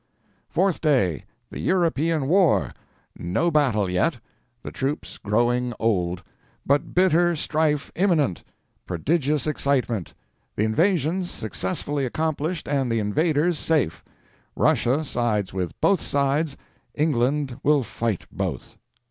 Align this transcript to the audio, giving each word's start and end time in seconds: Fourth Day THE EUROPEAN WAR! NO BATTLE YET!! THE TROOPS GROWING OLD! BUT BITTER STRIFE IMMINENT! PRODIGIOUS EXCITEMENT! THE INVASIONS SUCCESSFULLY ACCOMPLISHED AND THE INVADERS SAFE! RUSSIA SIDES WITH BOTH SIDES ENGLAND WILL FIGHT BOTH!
Fourth 0.49 0.81
Day 0.81 1.25
THE 1.51 1.59
EUROPEAN 1.59 2.27
WAR! 2.27 2.73
NO 3.19 3.51
BATTLE 3.51 3.87
YET!! 3.87 4.17
THE 4.63 4.71
TROOPS 4.71 5.19
GROWING 5.19 5.75
OLD! 5.79 6.23
BUT 6.65 6.95
BITTER 6.95 7.35
STRIFE 7.35 7.91
IMMINENT! 7.95 8.43
PRODIGIOUS 8.87 9.45
EXCITEMENT! 9.45 10.15
THE 10.55 10.63
INVASIONS 10.63 11.29
SUCCESSFULLY 11.29 12.07
ACCOMPLISHED 12.07 12.67
AND 12.67 12.91
THE 12.91 12.97
INVADERS 12.99 13.59
SAFE! 13.59 14.03
RUSSIA 14.55 15.03
SIDES 15.03 15.53
WITH 15.53 15.79
BOTH 15.79 16.01
SIDES 16.01 16.57
ENGLAND 16.95 17.59
WILL 17.61 17.83
FIGHT 17.83 18.25
BOTH! 18.31 18.77